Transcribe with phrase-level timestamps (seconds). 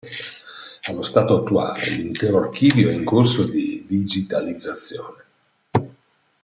[0.85, 5.23] Allo stato attuale, l'intero archivio è in corso di digitalizzazione.